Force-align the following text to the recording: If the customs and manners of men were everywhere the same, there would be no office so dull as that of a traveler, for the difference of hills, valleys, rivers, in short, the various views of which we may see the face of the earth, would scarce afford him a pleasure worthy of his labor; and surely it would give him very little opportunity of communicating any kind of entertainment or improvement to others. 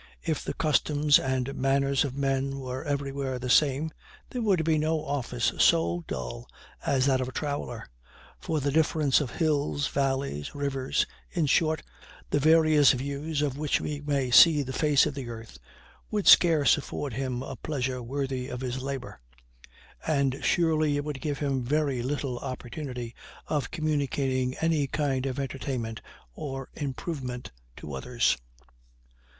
If 0.23 0.43
the 0.43 0.55
customs 0.55 1.19
and 1.19 1.53
manners 1.53 2.03
of 2.03 2.17
men 2.17 2.59
were 2.59 2.83
everywhere 2.83 3.37
the 3.37 3.51
same, 3.51 3.91
there 4.31 4.41
would 4.41 4.63
be 4.65 4.79
no 4.79 5.05
office 5.05 5.53
so 5.59 6.03
dull 6.07 6.47
as 6.83 7.05
that 7.05 7.21
of 7.21 7.27
a 7.27 7.31
traveler, 7.31 7.87
for 8.39 8.59
the 8.59 8.71
difference 8.71 9.21
of 9.21 9.29
hills, 9.29 9.85
valleys, 9.89 10.55
rivers, 10.55 11.05
in 11.29 11.45
short, 11.45 11.83
the 12.31 12.39
various 12.39 12.93
views 12.93 13.43
of 13.43 13.59
which 13.59 13.79
we 13.79 14.01
may 14.01 14.31
see 14.31 14.63
the 14.63 14.73
face 14.73 15.05
of 15.05 15.13
the 15.13 15.29
earth, 15.29 15.59
would 16.09 16.25
scarce 16.25 16.77
afford 16.79 17.13
him 17.13 17.43
a 17.43 17.55
pleasure 17.55 18.01
worthy 18.01 18.47
of 18.47 18.61
his 18.61 18.81
labor; 18.81 19.19
and 20.07 20.39
surely 20.43 20.95
it 20.97 21.05
would 21.05 21.21
give 21.21 21.37
him 21.37 21.61
very 21.63 22.01
little 22.01 22.39
opportunity 22.39 23.13
of 23.45 23.69
communicating 23.69 24.57
any 24.61 24.87
kind 24.87 25.27
of 25.27 25.39
entertainment 25.39 26.01
or 26.33 26.69
improvement 26.73 27.51
to 27.77 27.93
others. 27.93 28.35